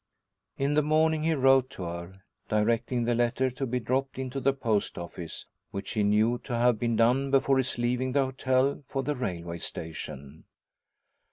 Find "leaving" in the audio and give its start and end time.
7.77-8.13